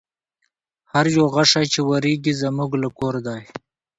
هر 0.91 1.05
یو 1.15 1.25
غشی 1.33 1.63
چي 1.73 1.79
واریږي 1.83 2.33
زموږ 2.41 2.71
له 2.81 2.89
کور 2.97 3.15
دی 3.25 3.41